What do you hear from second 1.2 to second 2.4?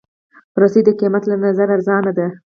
له نظره ارزانه ده.